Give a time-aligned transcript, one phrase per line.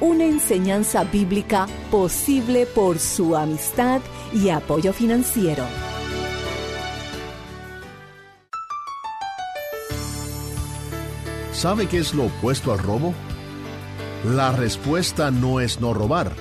[0.00, 4.00] una enseñanza bíblica posible por su amistad
[4.32, 5.64] y apoyo financiero.
[11.52, 13.12] ¿Sabe qué es lo opuesto al robo?
[14.24, 16.32] La respuesta no es no robar.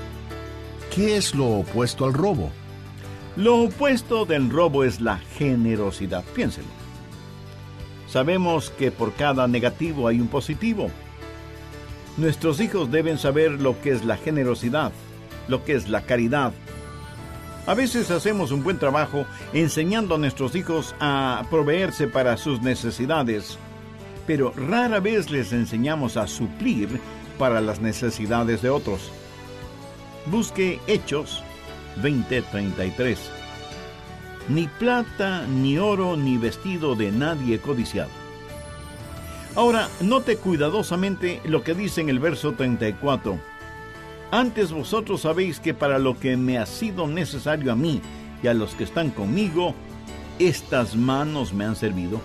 [0.96, 2.52] ¿Qué es lo opuesto al robo?
[3.36, 6.24] Lo opuesto del robo es la generosidad.
[6.36, 6.68] Piénselo.
[8.08, 10.90] Sabemos que por cada negativo hay un positivo.
[12.20, 14.92] Nuestros hijos deben saber lo que es la generosidad,
[15.48, 16.52] lo que es la caridad.
[17.66, 23.58] A veces hacemos un buen trabajo enseñando a nuestros hijos a proveerse para sus necesidades,
[24.28, 26.90] pero rara vez les enseñamos a suplir
[27.38, 29.14] para las necesidades de otros.
[30.26, 31.42] Busque Hechos
[32.02, 33.18] 20:33.
[34.50, 38.19] Ni plata, ni oro, ni vestido de nadie codiciado.
[39.60, 43.38] Ahora, note cuidadosamente lo que dice en el verso 34.
[44.32, 48.02] Antes vosotros sabéis que para lo que me ha sido necesario a mí
[48.42, 49.76] y a los que están conmigo,
[50.40, 52.22] estas manos me han servido.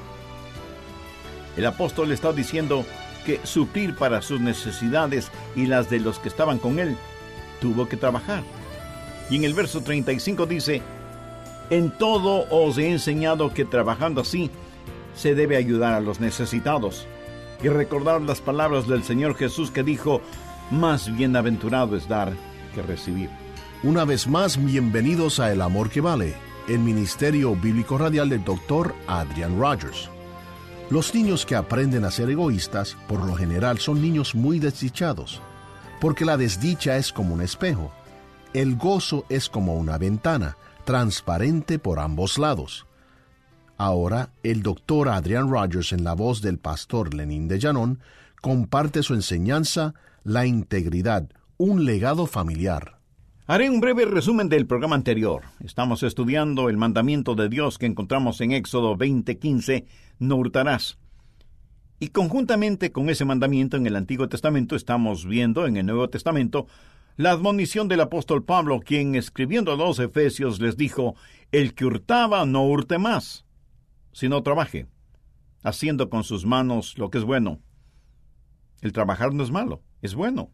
[1.57, 2.87] El apóstol está diciendo
[3.27, 6.97] que suplir para sus necesidades y las de los que estaban con él,
[7.61, 8.45] tuvo que trabajar.
[9.29, 10.83] Y en el verso 35 dice,
[11.71, 14.53] en todo os he enseñado que trabajando así
[15.17, 17.09] se debe ayudar a los necesitados.
[17.65, 20.21] Y recordar las palabras del Señor Jesús que dijo,
[20.71, 22.35] más bienaventurado es dar
[22.75, 23.31] que recibir.
[23.83, 26.35] Una vez más, bienvenidos a El Amor que Vale,
[26.69, 28.95] el Ministerio Bíblico Radial del Dr.
[29.07, 30.11] Adrian Rogers.
[30.91, 35.41] Los niños que aprenden a ser egoístas, por lo general, son niños muy desdichados,
[36.03, 37.91] porque la desdicha es como un espejo.
[38.53, 42.85] El gozo es como una ventana, transparente por ambos lados.
[43.77, 47.99] Ahora, el doctor Adrian Rogers, en la voz del pastor Lenín de Llanón,
[48.41, 52.99] comparte su enseñanza, la integridad, un legado familiar.
[53.47, 55.43] Haré un breve resumen del programa anterior.
[55.61, 59.87] Estamos estudiando el mandamiento de Dios que encontramos en Éxodo 20:15,
[60.19, 60.99] no hurtarás.
[61.99, 66.67] Y conjuntamente con ese mandamiento en el Antiguo Testamento estamos viendo en el Nuevo Testamento
[67.17, 71.15] la admonición del apóstol Pablo, quien escribiendo a los Efesios les dijo,
[71.53, 73.45] el que hurtaba no hurte más,
[74.15, 74.87] sino trabaje,
[75.63, 77.61] haciendo con sus manos lo que es bueno.
[78.81, 80.51] El trabajar no es malo, es bueno.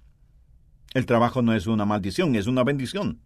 [0.94, 3.20] El trabajo no es una maldición, es una bendición.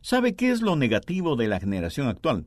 [0.00, 2.46] ¿Sabe qué es lo negativo de la generación actual?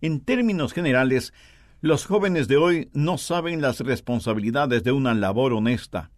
[0.00, 1.32] En términos generales,
[1.80, 6.10] los jóvenes de hoy no saben las responsabilidades de una labor honesta.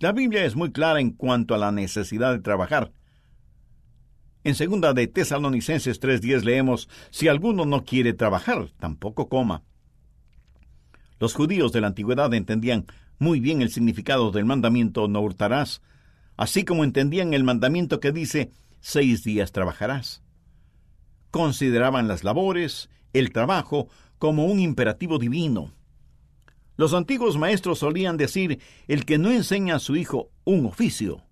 [0.00, 2.92] La Biblia es muy clara en cuanto a la necesidad de trabajar.
[4.44, 9.62] En segunda de Tesalonicenses 3:10 leemos, si alguno no quiere trabajar, tampoco coma.
[11.18, 12.86] Los judíos de la antigüedad entendían
[13.18, 15.82] muy bien el significado del mandamiento no hurtarás,
[16.36, 20.22] así como entendían el mandamiento que dice seis días trabajarás.
[21.32, 23.88] Consideraban las labores, el trabajo,
[24.18, 25.72] como un imperativo divino.
[26.76, 31.24] Los antiguos maestros solían decir, el que no enseña a su hijo un oficio,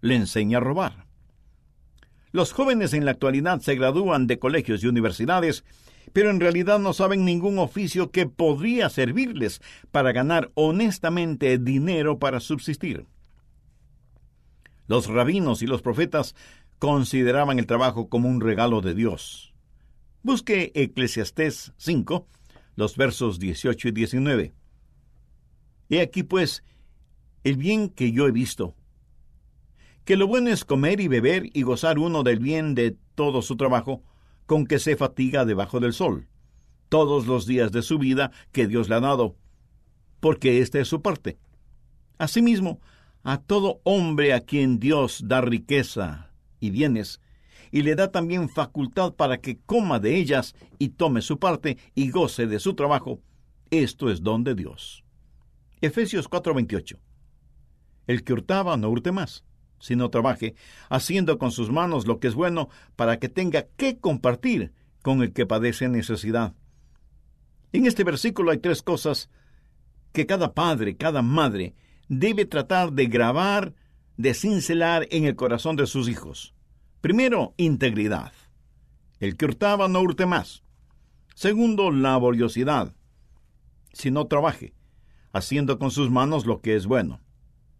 [0.00, 1.07] le enseña a robar.
[2.32, 5.64] Los jóvenes en la actualidad se gradúan de colegios y universidades
[6.12, 9.60] pero en realidad no saben ningún oficio que podría servirles
[9.90, 13.06] para ganar honestamente dinero para subsistir.
[14.86, 16.34] Los rabinos y los profetas
[16.78, 19.54] consideraban el trabajo como un regalo de Dios.
[20.22, 22.26] Busque Eclesiastés 5,
[22.76, 24.52] los versos 18 y 19.
[25.90, 26.64] He aquí pues
[27.44, 28.74] el bien que yo he visto,
[30.08, 33.58] que lo bueno es comer y beber y gozar uno del bien de todo su
[33.58, 34.02] trabajo,
[34.46, 36.28] con que se fatiga debajo del sol,
[36.88, 39.36] todos los días de su vida que Dios le ha dado,
[40.18, 41.36] porque esta es su parte.
[42.16, 42.80] Asimismo,
[43.22, 47.20] a todo hombre a quien Dios da riqueza y bienes,
[47.70, 52.10] y le da también facultad para que coma de ellas y tome su parte y
[52.10, 53.20] goce de su trabajo,
[53.68, 55.04] esto es don de Dios.
[55.82, 56.98] Efesios 4:28.
[58.06, 59.44] El que hurtaba no hurte más,
[59.78, 60.54] sino trabaje,
[60.88, 64.72] haciendo con sus manos lo que es bueno, para que tenga que compartir
[65.02, 66.54] con el que padece necesidad.
[67.72, 69.30] En este versículo hay tres cosas
[70.12, 71.74] que cada padre, cada madre,
[72.08, 73.74] debe tratar de grabar,
[74.16, 76.54] de cincelar en el corazón de sus hijos.
[77.00, 78.32] Primero, integridad.
[79.20, 80.62] El que hurtaba no hurte más.
[81.34, 82.94] Segundo, laboriosidad.
[83.92, 84.74] Si no trabaje,
[85.32, 87.20] haciendo con sus manos lo que es bueno.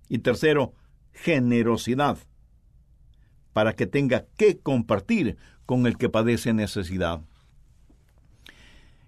[0.08, 0.74] Y tercero,
[1.22, 2.18] generosidad,
[3.52, 5.36] para que tenga que compartir
[5.66, 7.22] con el que padece necesidad.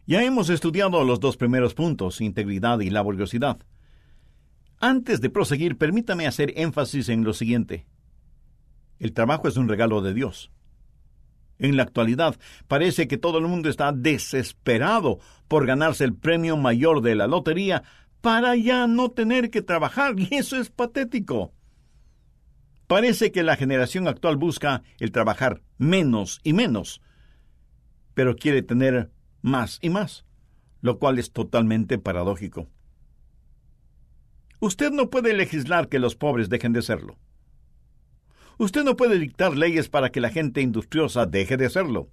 [0.07, 3.59] Ya hemos estudiado los dos primeros puntos, integridad y laboriosidad.
[4.81, 7.87] Antes de proseguir, permítame hacer énfasis en lo siguiente.
[8.99, 10.51] El trabajo es un regalo de Dios.
[11.59, 12.37] En la actualidad
[12.67, 17.83] parece que todo el mundo está desesperado por ganarse el premio mayor de la lotería
[18.21, 21.53] para ya no tener que trabajar, y eso es patético.
[22.91, 27.01] Parece que la generación actual busca el trabajar menos y menos,
[28.15, 30.25] pero quiere tener más y más,
[30.81, 32.67] lo cual es totalmente paradójico.
[34.59, 37.17] Usted no puede legislar que los pobres dejen de serlo.
[38.59, 42.09] Usted no puede dictar leyes para que la gente industriosa deje de serlo.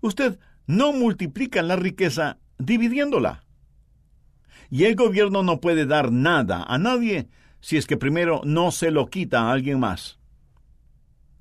[0.00, 3.44] Usted no multiplica la riqueza dividiéndola.
[4.70, 7.28] Y el gobierno no puede dar nada a nadie
[7.66, 10.20] si es que primero no se lo quita a alguien más.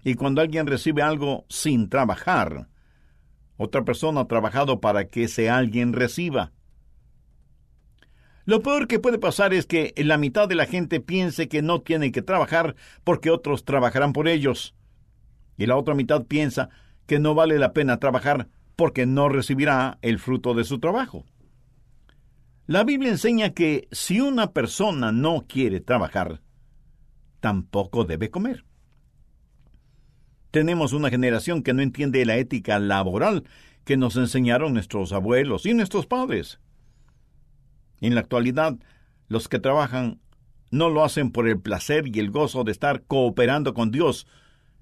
[0.04, 2.68] Y cuando alguien recibe algo sin trabajar,
[3.57, 6.51] otra persona ha trabajado para que ese alguien reciba.
[8.45, 11.81] Lo peor que puede pasar es que la mitad de la gente piense que no
[11.81, 14.74] tiene que trabajar porque otros trabajarán por ellos.
[15.60, 16.69] Y la otra mitad piensa
[17.06, 21.24] que no vale la pena trabajar porque no recibirá el fruto de su trabajo.
[22.67, 26.41] La Biblia enseña que si una persona no quiere trabajar,
[27.39, 28.65] tampoco debe comer.
[30.50, 33.44] Tenemos una generación que no entiende la ética laboral
[33.83, 36.59] que nos enseñaron nuestros abuelos y nuestros padres.
[38.01, 38.75] En la actualidad,
[39.27, 40.19] los que trabajan
[40.71, 44.25] no lo hacen por el placer y el gozo de estar cooperando con Dios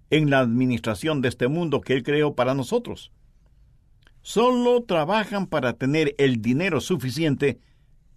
[0.09, 3.11] en la administración de este mundo que Él creó para nosotros.
[4.21, 7.59] Solo trabajan para tener el dinero suficiente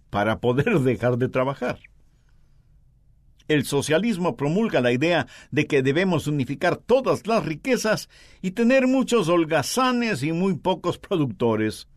[0.09, 1.79] para poder dejar de trabajar.
[3.47, 8.09] El socialismo promulga la idea de que debemos unificar todas las riquezas
[8.41, 11.87] y tener muchos holgazanes y muy pocos productores.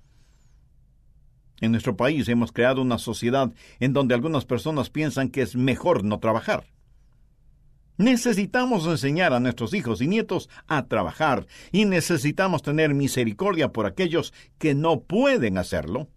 [1.61, 6.05] En nuestro país hemos creado una sociedad en donde algunas personas piensan que es mejor
[6.05, 6.65] no trabajar.
[7.99, 14.33] Necesitamos enseñar a nuestros hijos y nietos a trabajar y necesitamos tener misericordia por aquellos
[14.57, 16.09] que no pueden hacerlo.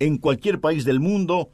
[0.00, 1.50] En cualquier país del mundo,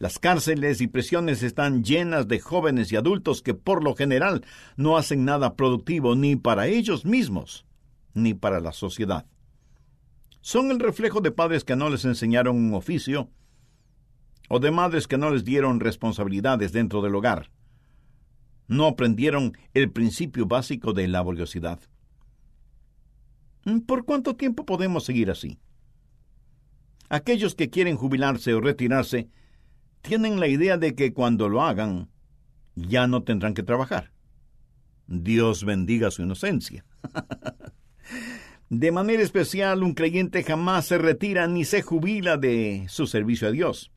[0.00, 4.44] las cárceles y prisiones están llenas de jóvenes y adultos que por lo general
[4.76, 7.64] no hacen nada productivo ni para ellos mismos
[8.12, 9.26] ni para la sociedad.
[10.40, 13.30] Son el reflejo de padres que no les enseñaron un oficio
[14.48, 17.52] o de madres que no les dieron responsabilidades dentro del hogar.
[18.66, 21.78] No aprendieron el principio básico de laboriosidad.
[23.86, 25.60] ¿Por cuánto tiempo podemos seguir así?
[27.14, 29.28] Aquellos que quieren jubilarse o retirarse
[30.02, 32.08] tienen la idea de que cuando lo hagan
[32.74, 34.10] ya no tendrán que trabajar.
[35.06, 36.84] Dios bendiga su inocencia.
[38.68, 43.52] de manera especial, un creyente jamás se retira ni se jubila de su servicio a
[43.52, 43.92] Dios.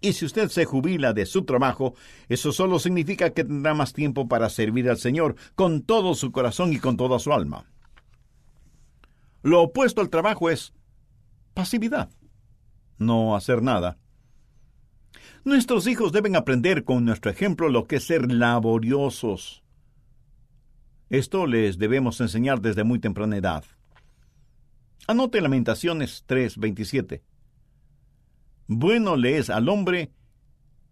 [0.00, 1.94] Y si usted se jubila de su trabajo,
[2.28, 6.72] eso solo significa que tendrá más tiempo para servir al Señor con todo su corazón
[6.72, 7.66] y con toda su alma.
[9.42, 10.74] Lo opuesto al trabajo es
[11.54, 12.10] pasividad,
[12.98, 13.98] no hacer nada.
[15.44, 19.62] Nuestros hijos deben aprender con nuestro ejemplo lo que es ser laboriosos.
[21.08, 23.64] Esto les debemos enseñar desde muy temprana edad.
[25.06, 27.22] Anote Lamentaciones 3:27.
[28.66, 30.12] Bueno le es al hombre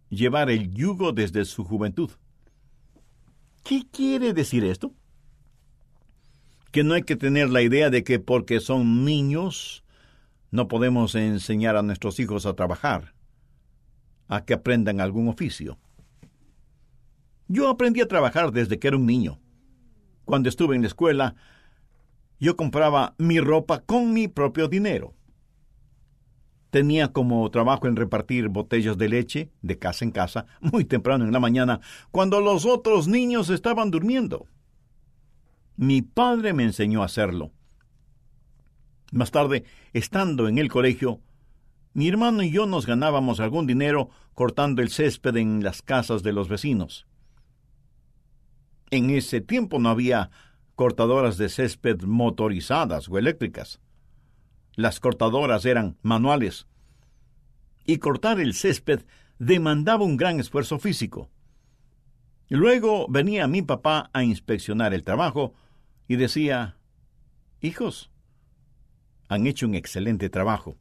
[0.08, 2.10] llevar el yugo desde su juventud.
[3.62, 4.92] ¿Qué quiere decir esto?
[6.72, 9.84] Que no hay que tener la idea de que porque son niños
[10.50, 13.14] no podemos enseñar a nuestros hijos a trabajar,
[14.28, 15.78] a que aprendan algún oficio.
[17.48, 19.40] Yo aprendí a trabajar desde que era un niño.
[20.24, 21.34] Cuando estuve en la escuela,
[22.38, 25.14] yo compraba mi ropa con mi propio dinero.
[26.70, 31.32] Tenía como trabajo en repartir botellas de leche de casa en casa muy temprano en
[31.32, 34.46] la mañana, cuando los otros niños estaban durmiendo.
[35.76, 37.52] Mi padre me enseñó a hacerlo.
[39.10, 41.20] Más tarde, estando en el colegio,
[41.94, 46.32] mi hermano y yo nos ganábamos algún dinero cortando el césped en las casas de
[46.32, 47.06] los vecinos.
[48.90, 50.30] En ese tiempo no había
[50.74, 53.80] cortadoras de césped motorizadas o eléctricas.
[54.74, 56.66] Las cortadoras eran manuales.
[57.84, 59.00] Y cortar el césped
[59.38, 61.30] demandaba un gran esfuerzo físico.
[62.48, 65.54] Luego venía mi papá a inspeccionar el trabajo
[66.06, 66.76] y decía,
[67.60, 68.10] Hijos,
[69.28, 70.76] han hecho un excelente trabajo.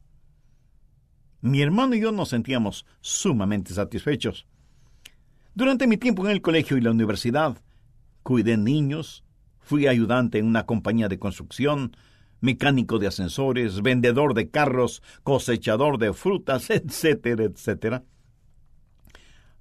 [1.40, 4.46] Mi hermano y yo nos sentíamos sumamente satisfechos.
[5.54, 7.58] Durante mi tiempo en el colegio y la universidad,
[8.22, 9.24] cuidé niños,
[9.60, 11.96] fui ayudante en una compañía de construcción,
[12.40, 18.04] mecánico de ascensores, vendedor de carros, cosechador de frutas, etcétera, etcétera.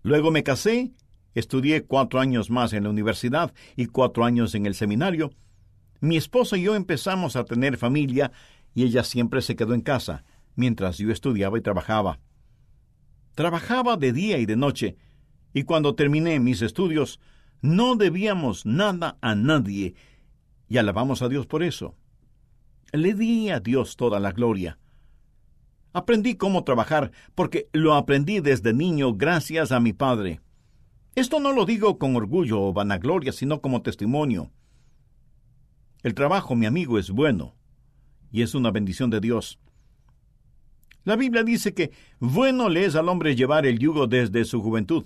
[0.03, 0.93] Luego me casé,
[1.35, 5.31] estudié cuatro años más en la universidad y cuatro años en el seminario.
[5.99, 8.31] Mi esposa y yo empezamos a tener familia
[8.77, 10.23] y ella siempre se quedó en casa,
[10.55, 12.19] mientras yo estudiaba y trabajaba.
[13.33, 14.97] Trabajaba de día y de noche,
[15.51, 17.19] y cuando terminé mis estudios,
[17.59, 19.95] no debíamos nada a nadie,
[20.69, 21.95] y alabamos a Dios por eso.
[22.93, 24.77] Le di a Dios toda la gloria.
[25.91, 30.39] Aprendí cómo trabajar porque lo aprendí desde niño gracias a mi padre.
[31.15, 34.51] Esto no lo digo con orgullo o vanagloria, sino como testimonio.
[36.03, 37.57] El trabajo, mi amigo, es bueno
[38.31, 39.59] y es una bendición de Dios.
[41.03, 45.05] La Biblia dice que bueno le es al hombre llevar el yugo desde su juventud.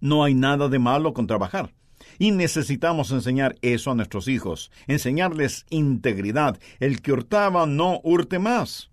[0.00, 1.74] No hay nada de malo con trabajar.
[2.18, 6.58] Y necesitamos enseñar eso a nuestros hijos, enseñarles integridad.
[6.80, 8.90] El que hurtaba no hurte más.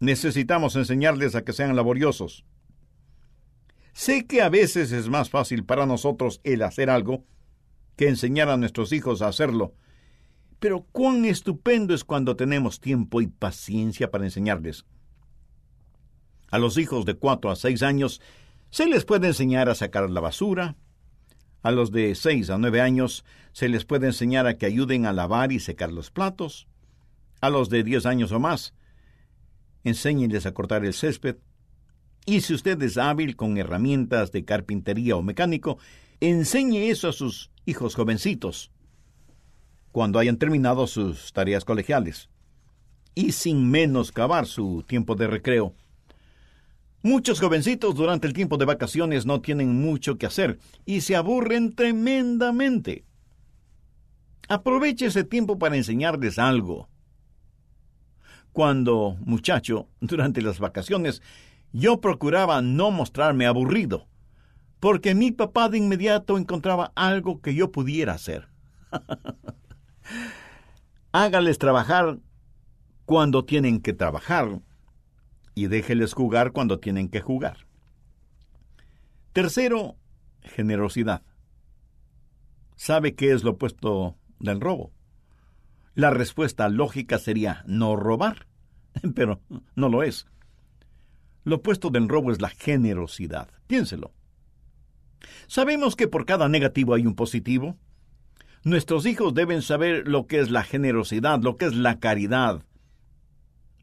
[0.00, 2.44] Necesitamos enseñarles a que sean laboriosos.
[3.92, 7.24] Sé que a veces es más fácil para nosotros el hacer algo
[7.96, 9.74] que enseñar a nuestros hijos a hacerlo,
[10.62, 14.84] pero cuán estupendo es cuando tenemos tiempo y paciencia para enseñarles.
[16.52, 18.20] A los hijos de cuatro a seis años
[18.70, 20.76] se les puede enseñar a sacar la basura.
[21.62, 25.12] A los de seis a nueve años se les puede enseñar a que ayuden a
[25.12, 26.68] lavar y secar los platos.
[27.40, 28.72] A los de diez años o más,
[29.82, 31.38] enséñenles a cortar el césped.
[32.24, 35.78] Y si usted es hábil con herramientas de carpintería o mecánico,
[36.20, 38.70] enseñe eso a sus hijos jovencitos
[39.92, 42.28] cuando hayan terminado sus tareas colegiales
[43.14, 45.74] y sin menoscabar su tiempo de recreo.
[47.02, 51.74] Muchos jovencitos durante el tiempo de vacaciones no tienen mucho que hacer y se aburren
[51.74, 53.04] tremendamente.
[54.48, 56.88] Aproveche ese tiempo para enseñarles algo.
[58.52, 61.22] Cuando, muchacho, durante las vacaciones,
[61.72, 64.06] yo procuraba no mostrarme aburrido,
[64.78, 68.48] porque mi papá de inmediato encontraba algo que yo pudiera hacer.
[71.12, 72.18] Hágales trabajar
[73.04, 74.60] cuando tienen que trabajar
[75.54, 77.66] y déjeles jugar cuando tienen que jugar.
[79.32, 79.96] Tercero,
[80.42, 81.22] generosidad.
[82.76, 84.92] ¿Sabe qué es lo opuesto del robo?
[85.94, 88.46] La respuesta lógica sería no robar,
[89.14, 89.40] pero
[89.74, 90.26] no lo es.
[91.44, 93.48] Lo opuesto del robo es la generosidad.
[93.66, 94.12] Piénselo.
[95.46, 97.76] Sabemos que por cada negativo hay un positivo.
[98.64, 102.62] Nuestros hijos deben saber lo que es la generosidad, lo que es la caridad.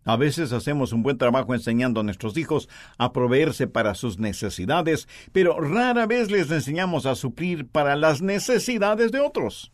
[0.05, 5.07] A veces hacemos un buen trabajo enseñando a nuestros hijos a proveerse para sus necesidades,
[5.33, 9.71] pero rara vez les enseñamos a suplir para las necesidades de otros.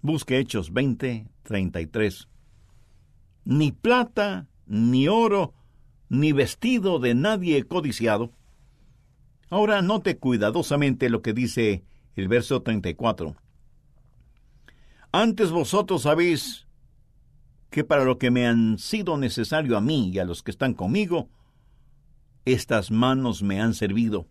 [0.00, 2.28] Busque Hechos 20, 33.
[3.44, 5.52] Ni plata, ni oro,
[6.08, 8.30] ni vestido de nadie codiciado.
[9.50, 11.82] Ahora note cuidadosamente lo que dice
[12.14, 13.36] el verso 34.
[15.16, 16.66] Antes vosotros sabéis
[17.70, 20.74] que para lo que me han sido necesario a mí y a los que están
[20.74, 21.28] conmigo,
[22.44, 24.26] estas manos me han servido.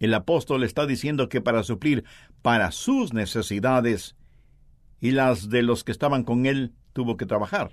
[0.00, 2.04] El apóstol está diciendo que para suplir
[2.42, 4.16] para sus necesidades
[5.00, 7.70] y las de los que estaban con él, tuvo que trabajar.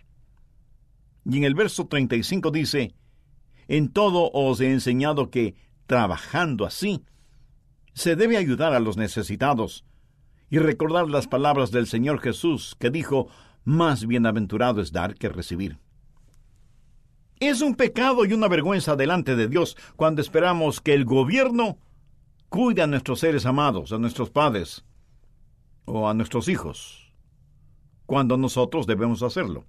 [1.25, 2.95] Y en el verso 35 dice,
[3.67, 5.55] En todo os he enseñado que,
[5.87, 7.03] trabajando así,
[7.93, 9.83] se debe ayudar a los necesitados
[10.51, 13.29] y recordar las palabras del Señor Jesús que dijo,
[13.63, 15.79] más bienaventurado es dar que recibir.
[17.39, 21.79] Es un pecado y una vergüenza delante de Dios cuando esperamos que el gobierno
[22.49, 24.83] cuide a nuestros seres amados, a nuestros padres
[25.85, 27.13] o a nuestros hijos,
[28.05, 29.65] cuando nosotros debemos hacerlo.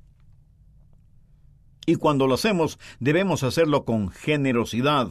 [1.87, 5.11] Y cuando lo hacemos, debemos hacerlo con generosidad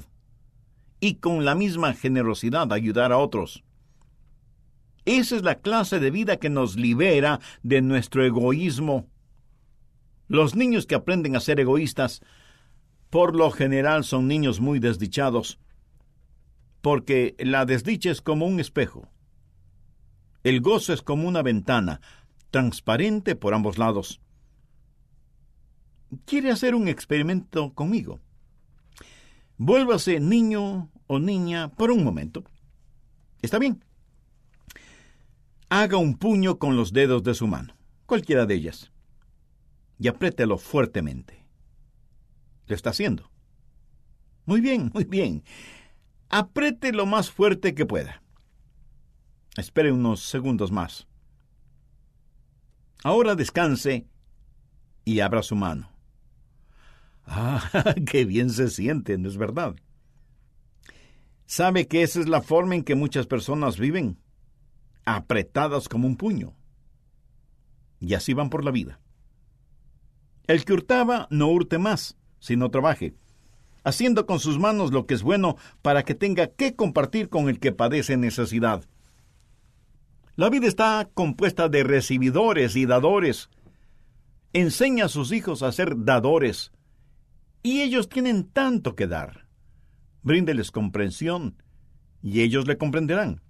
[1.00, 3.64] y con la misma generosidad ayudar a otros.
[5.06, 9.08] Esa es la clase de vida que nos libera de nuestro egoísmo.
[10.28, 12.22] Los niños que aprenden a ser egoístas,
[13.10, 15.60] por lo general son niños muy desdichados,
[16.82, 19.10] porque la desdicha es como un espejo.
[20.44, 22.02] El gozo es como una ventana,
[22.50, 24.22] transparente por ambos lados.
[26.26, 28.20] ¿Quiere hacer un experimento conmigo?
[29.58, 32.44] Vuélvase niño o niña por un momento.
[33.42, 33.84] ¿Está bien?
[35.74, 38.92] Haga un puño con los dedos de su mano, cualquiera de ellas,
[39.98, 41.46] y apriételo fuertemente.
[42.68, 43.32] Lo está haciendo.
[44.46, 45.46] Muy bien, muy bien.
[46.28, 48.22] Apriete lo más fuerte que pueda.
[49.56, 51.08] Espere unos segundos más.
[53.02, 54.10] Ahora descanse
[55.06, 55.90] y abra su mano.
[57.26, 59.78] Ah, qué bien se siente, ¿no es verdad?
[61.46, 64.21] ¿Sabe que esa es la forma en que muchas personas viven?
[65.06, 66.54] Apretadas como un puño.
[68.00, 69.00] Y así van por la vida.
[70.48, 73.16] El que hurtaba no hurte más, sino trabaje,
[73.84, 77.60] haciendo con sus manos lo que es bueno para que tenga que compartir con el
[77.60, 78.84] que padece necesidad.
[80.36, 83.50] La vida está compuesta de recibidores y dadores.
[84.54, 86.72] Enseña a sus hijos a ser dadores,
[87.64, 89.48] y ellos tienen tanto que dar.
[90.24, 91.62] Bríndeles comprensión,
[92.22, 93.42] y ellos le comprenderán.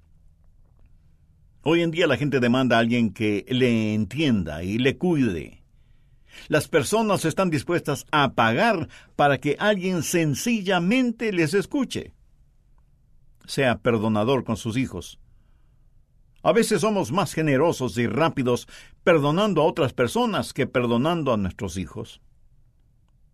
[1.63, 5.61] Hoy en día la gente demanda a alguien que le entienda y le cuide.
[6.47, 12.13] Las personas están dispuestas a pagar para que alguien sencillamente les escuche.
[13.45, 15.19] Sea perdonador con sus hijos.
[16.41, 18.67] A veces somos más generosos y rápidos
[19.03, 22.21] perdonando a otras personas que perdonando a nuestros hijos.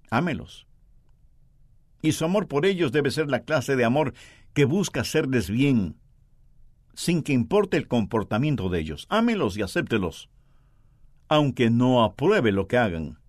[0.10, 0.68] Ámelos.
[2.02, 4.14] Y su amor por ellos debe ser la clase de amor
[4.54, 5.96] que busca hacerles bien
[6.98, 9.06] sin que importe el comportamiento de ellos.
[9.10, 10.32] Ámelos y acéptelos,
[11.28, 13.20] aunque no apruebe lo que hagan.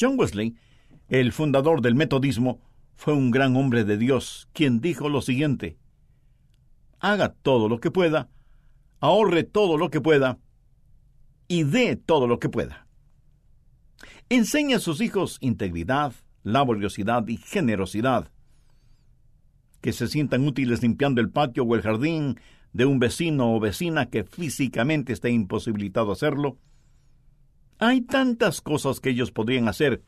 [0.00, 0.56] John Wesley,
[1.08, 2.60] el fundador del metodismo,
[2.96, 5.78] fue un gran hombre de Dios, quien dijo lo siguiente,
[6.98, 8.28] haga todo lo que pueda,
[8.98, 10.40] ahorre todo lo que pueda
[11.46, 12.88] y dé todo lo que pueda.
[14.28, 18.32] Enseña a sus hijos integridad, laboriosidad y generosidad
[19.80, 22.38] que se sientan útiles limpiando el patio o el jardín
[22.72, 26.58] de un vecino o vecina que físicamente esté imposibilitado hacerlo.
[27.78, 30.02] Hay tantas cosas que ellos podrían hacer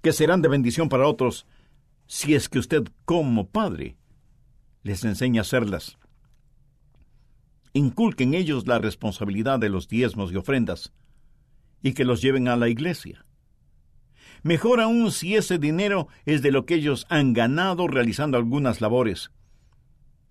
[0.00, 1.46] que serán de bendición para otros
[2.06, 3.96] si es que usted como padre
[4.82, 5.98] les enseña a hacerlas.
[7.72, 10.92] Inculquen ellos la responsabilidad de los diezmos y ofrendas
[11.82, 13.26] y que los lleven a la iglesia.
[14.44, 19.30] Mejor aún si ese dinero es de lo que ellos han ganado realizando algunas labores.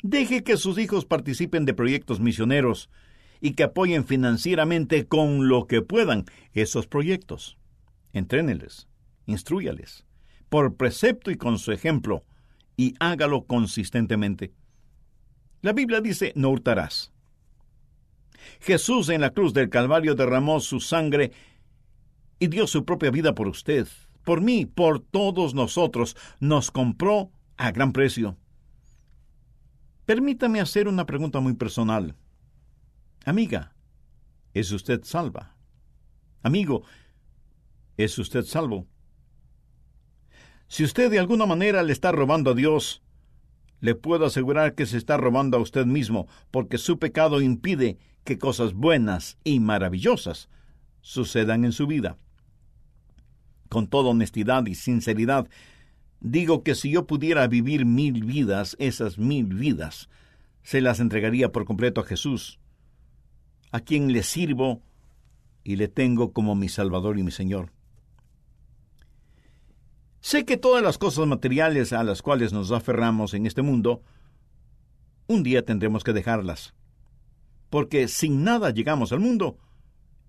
[0.04, 2.92] Deje que sus hijos participen de proyectos misioneros
[3.42, 7.58] y que apoyen financieramente con lo que puedan esos proyectos.
[8.14, 8.88] Entréneles,
[9.26, 10.06] instruyales,
[10.48, 12.24] por precepto y con su ejemplo,
[12.78, 14.54] y hágalo consistentemente.
[15.64, 17.12] La Biblia dice, no hurtarás.
[18.60, 21.32] Jesús en la cruz del Calvario derramó su sangre
[22.38, 23.88] y dio su propia vida por usted,
[24.24, 26.16] por mí, por todos nosotros.
[26.40, 28.38] Nos compró a gran precio.
[30.06, 32.16] Permítame hacer una pregunta muy personal.
[33.26, 33.74] Amiga,
[34.54, 35.56] ¿es usted salva?
[36.42, 36.84] Amigo,
[37.96, 38.86] ¿es usted salvo?
[40.68, 43.02] Si usted de alguna manera le está robando a Dios,
[43.80, 48.38] le puedo asegurar que se está robando a usted mismo, porque su pecado impide que
[48.38, 50.50] cosas buenas y maravillosas
[51.02, 52.18] sucedan en su vida
[53.74, 55.50] con toda honestidad y sinceridad,
[56.22, 60.10] digo que si yo pudiera vivir mil vidas, esas mil vidas,
[60.62, 62.60] se las entregaría por completo a Jesús,
[63.72, 64.84] a quien le sirvo
[65.64, 67.72] y le tengo como mi Salvador y mi Señor.
[70.22, 74.04] Sé que todas las cosas materiales a las cuales nos aferramos en este mundo,
[75.26, 76.76] un día tendremos que dejarlas,
[77.72, 79.58] porque sin nada llegamos al mundo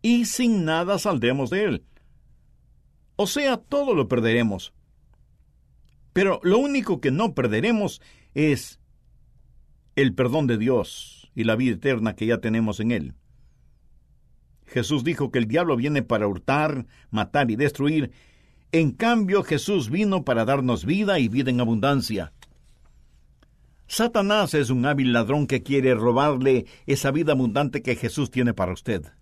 [0.01, 1.85] y sin nada saldremos de él.
[3.17, 4.73] O sea, todo lo perderemos.
[6.13, 8.01] Pero lo único que no perderemos
[8.35, 8.81] es
[9.97, 13.15] el perdón de Dios y la vida eterna que ya tenemos en Él.
[14.67, 18.13] Jesús dijo que el diablo viene para hurtar, matar y destruir.
[18.73, 22.33] En cambio, Jesús vino para darnos vida y vida en abundancia.
[23.87, 28.73] Satanás es un hábil ladrón que quiere robarle esa vida abundante que Jesús tiene para
[28.73, 29.13] usted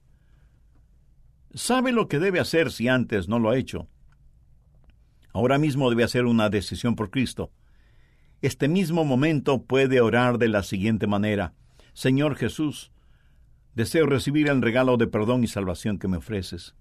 [1.55, 3.88] sabe lo que debe hacer si antes no lo ha hecho.
[5.33, 7.51] Ahora mismo debe hacer una decisión por Cristo.
[8.43, 11.55] Este mismo momento puede orar de la siguiente manera.
[11.95, 12.93] Señor Jesús,
[13.75, 16.75] deseo recibir el regalo de perdón y salvación que me ofreces.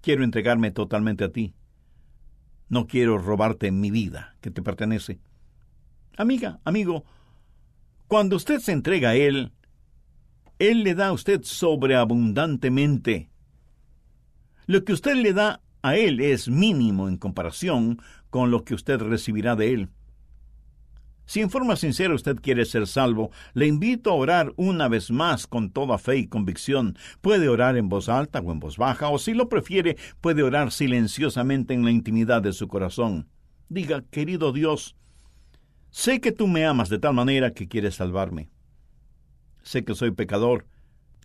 [0.00, 1.54] Quiero entregarme totalmente a ti.
[2.68, 5.20] No quiero robarte mi vida que te pertenece.
[6.16, 7.04] Amiga, amigo,
[8.08, 9.52] cuando usted se entrega a Él,
[10.58, 13.30] Él le da a usted sobreabundantemente.
[14.68, 19.00] Lo que usted le da a Él es mínimo en comparación con lo que usted
[19.00, 19.88] recibirá de Él.
[21.24, 25.46] Si en forma sincera usted quiere ser salvo, le invito a orar una vez más
[25.46, 26.98] con toda fe y convicción.
[27.22, 30.70] Puede orar en voz alta o en voz baja, o si lo prefiere, puede orar
[30.70, 33.26] silenciosamente en la intimidad de su corazón.
[33.70, 34.96] Diga, querido Dios,
[35.88, 38.50] sé que tú me amas de tal manera que quieres salvarme.
[39.62, 40.66] Sé que soy pecador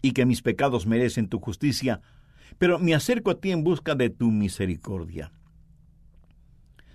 [0.01, 1.99] y que mis pecados merecen tu justicia,
[2.57, 5.31] pero me acerco a ti en busca de tu misericordia.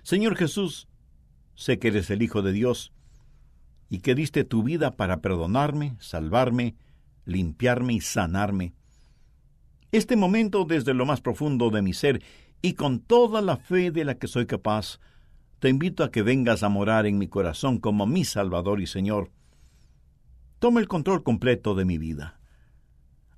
[0.03, 0.87] Señor Jesús,
[1.55, 2.93] sé que eres el Hijo de Dios,
[3.89, 6.75] y que diste tu vida para perdonarme, salvarme,
[7.25, 8.73] limpiarme y sanarme.
[9.91, 12.21] Este momento desde lo más profundo de mi ser
[12.61, 14.99] y con toda la fe de la que soy capaz,
[15.57, 19.31] te invito a que vengas a morar en mi corazón como mi Salvador y Señor.
[20.59, 22.38] Toma el control completo de mi vida.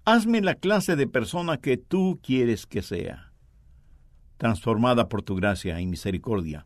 [0.05, 3.33] Hazme la clase de persona que tú quieres que sea,
[4.37, 6.65] transformada por tu gracia y misericordia.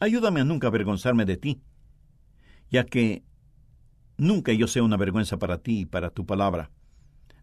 [0.00, 1.62] Ayúdame a nunca avergonzarme de ti
[2.70, 3.24] ya que
[4.16, 6.70] nunca yo sea una vergüenza para ti y para tu palabra,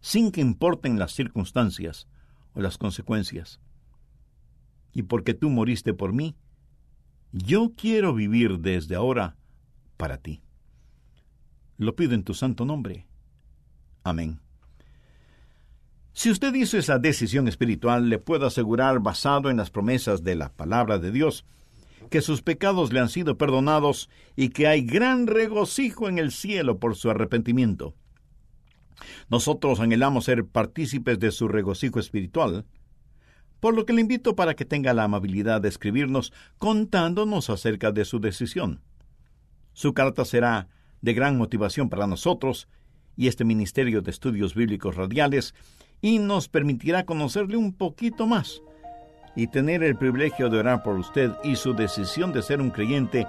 [0.00, 2.08] sin que importen las circunstancias
[2.54, 3.60] o las consecuencias.
[4.92, 6.36] Y porque tú moriste por mí,
[7.32, 9.36] yo quiero vivir desde ahora
[9.96, 10.42] para ti.
[11.76, 13.06] Lo pido en tu santo nombre.
[14.04, 14.40] Amén.
[16.16, 20.50] Si usted hizo esa decisión espiritual, le puedo asegurar, basado en las promesas de la
[20.50, 21.44] palabra de Dios,
[22.08, 26.78] que sus pecados le han sido perdonados y que hay gran regocijo en el cielo
[26.78, 27.94] por su arrepentimiento.
[29.28, 32.64] Nosotros anhelamos ser partícipes de su regocijo espiritual,
[33.60, 38.06] por lo que le invito para que tenga la amabilidad de escribirnos contándonos acerca de
[38.06, 38.80] su decisión.
[39.74, 40.68] Su carta será
[41.02, 42.68] de gran motivación para nosotros
[43.18, 45.54] y este Ministerio de Estudios Bíblicos Radiales
[46.00, 48.62] y nos permitirá conocerle un poquito más
[49.34, 53.26] y tener el privilegio de orar por usted y su decisión de ser un creyente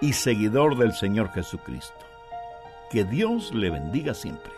[0.00, 2.06] y seguidor del Señor Jesucristo.
[2.90, 4.52] Que Dios le bendiga siempre.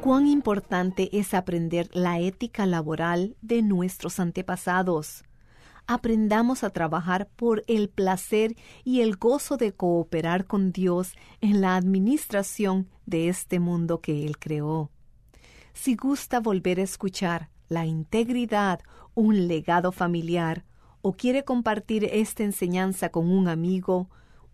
[0.00, 5.24] Cuán importante es aprender la ética laboral de nuestros antepasados.
[5.86, 11.76] Aprendamos a trabajar por el placer y el gozo de cooperar con Dios en la
[11.76, 14.90] administración de este mundo que Él creó.
[15.72, 18.80] Si gusta volver a escuchar La integridad,
[19.14, 20.64] un legado familiar,
[21.02, 24.08] o quiere compartir esta enseñanza con un amigo,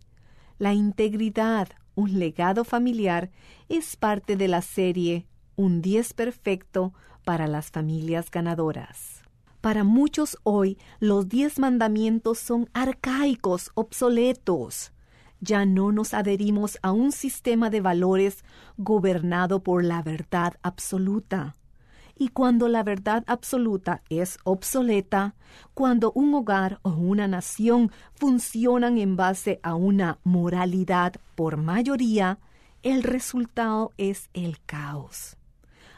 [0.59, 3.31] La integridad, un legado familiar,
[3.69, 6.93] es parte de la serie Un 10 perfecto
[7.25, 9.23] para las familias ganadoras.
[9.61, 14.93] Para muchos hoy los diez mandamientos son arcaicos, obsoletos.
[15.41, 18.45] Ya no nos adherimos a un sistema de valores
[18.77, 21.57] gobernado por la verdad absoluta.
[22.17, 25.35] Y cuando la verdad absoluta es obsoleta,
[25.75, 32.39] cuando un hogar o una nación funcionan en base a una moralidad por mayoría,
[32.83, 35.37] el resultado es el caos.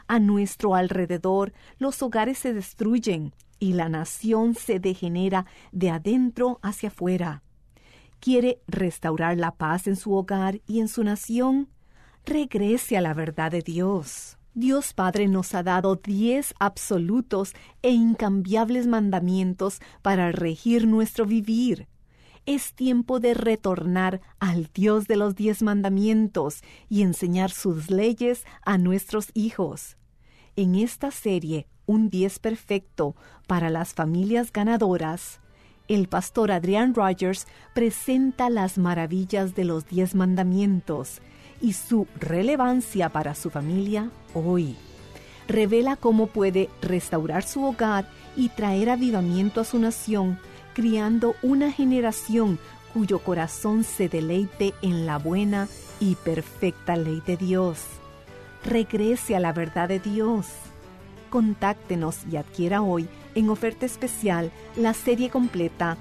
[0.07, 6.89] A nuestro alrededor los hogares se destruyen y la nación se degenera de adentro hacia
[6.89, 7.43] afuera.
[8.19, 11.69] ¿Quiere restaurar la paz en su hogar y en su nación?
[12.25, 14.36] Regrese a la verdad de Dios.
[14.57, 21.87] Dios Padre nos ha dado diez absolutos e incambiables mandamientos para regir nuestro vivir.
[22.47, 28.79] Es tiempo de retornar al Dios de los diez mandamientos y enseñar sus leyes a
[28.79, 29.95] nuestros hijos.
[30.55, 33.15] En esta serie, Un diez perfecto
[33.45, 35.39] para las familias ganadoras,
[35.87, 41.21] el pastor Adrián Rogers presenta las maravillas de los diez mandamientos
[41.61, 44.75] y su relevancia para su familia hoy.
[45.47, 50.39] Revela cómo puede restaurar su hogar y traer avivamiento a su nación,
[50.73, 52.59] criando una generación
[52.93, 55.67] cuyo corazón se deleite en la buena
[55.99, 57.79] y perfecta ley de Dios.
[58.63, 60.47] Regrese a la verdad de Dios.
[61.29, 65.97] Contáctenos y adquiera hoy En oferta especial, la serie completa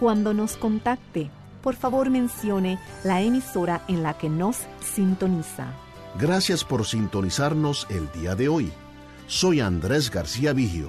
[0.00, 1.30] Cuando nos contacte,
[1.62, 5.68] por favor mencione la emisora en la que nos sintoniza.
[6.18, 8.72] Gracias por sintonizarnos el día de hoy.
[9.26, 10.88] Soy Andrés García Vigio.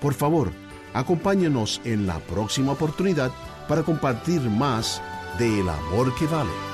[0.00, 0.52] Por favor,
[0.94, 3.32] acompáñenos en la próxima oportunidad
[3.68, 5.02] para compartir más
[5.38, 6.73] de El Amor que Vale.